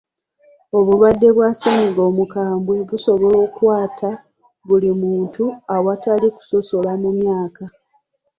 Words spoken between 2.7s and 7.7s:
busobola okukwata buli muntu awatali kusosola mu myaka.